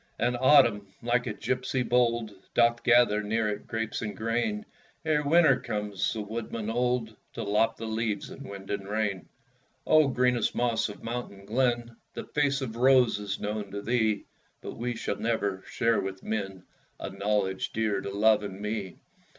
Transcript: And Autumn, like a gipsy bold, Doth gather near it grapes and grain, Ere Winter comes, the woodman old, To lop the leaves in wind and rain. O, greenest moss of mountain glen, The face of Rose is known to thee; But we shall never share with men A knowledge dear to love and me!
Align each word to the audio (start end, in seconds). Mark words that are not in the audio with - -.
And 0.17 0.35
Autumn, 0.37 0.87
like 1.03 1.27
a 1.27 1.33
gipsy 1.35 1.83
bold, 1.83 2.31
Doth 2.55 2.81
gather 2.83 3.21
near 3.21 3.47
it 3.49 3.67
grapes 3.67 4.01
and 4.01 4.17
grain, 4.17 4.65
Ere 5.05 5.21
Winter 5.21 5.59
comes, 5.59 6.11
the 6.11 6.21
woodman 6.21 6.71
old, 6.71 7.15
To 7.33 7.43
lop 7.43 7.75
the 7.75 7.85
leaves 7.85 8.31
in 8.31 8.43
wind 8.45 8.71
and 8.71 8.89
rain. 8.89 9.29
O, 9.85 10.07
greenest 10.07 10.55
moss 10.55 10.89
of 10.89 11.03
mountain 11.03 11.45
glen, 11.45 11.97
The 12.15 12.23
face 12.23 12.61
of 12.61 12.77
Rose 12.77 13.19
is 13.19 13.39
known 13.39 13.69
to 13.69 13.83
thee; 13.83 14.25
But 14.59 14.75
we 14.75 14.95
shall 14.95 15.17
never 15.17 15.63
share 15.69 15.99
with 16.01 16.23
men 16.23 16.63
A 16.99 17.11
knowledge 17.11 17.71
dear 17.71 18.01
to 18.01 18.09
love 18.09 18.41
and 18.41 18.59
me! 18.59 18.97